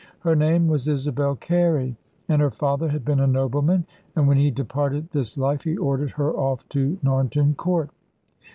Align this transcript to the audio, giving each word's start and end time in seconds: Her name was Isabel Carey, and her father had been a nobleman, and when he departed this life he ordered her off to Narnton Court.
Her 0.21 0.35
name 0.35 0.67
was 0.67 0.87
Isabel 0.87 1.35
Carey, 1.35 1.95
and 2.27 2.41
her 2.41 2.49
father 2.49 2.87
had 2.87 3.05
been 3.05 3.19
a 3.19 3.27
nobleman, 3.27 3.85
and 4.15 4.27
when 4.27 4.37
he 4.37 4.49
departed 4.49 5.09
this 5.11 5.37
life 5.37 5.61
he 5.61 5.77
ordered 5.77 6.09
her 6.13 6.33
off 6.33 6.67
to 6.69 6.97
Narnton 7.03 7.55
Court. 7.55 7.91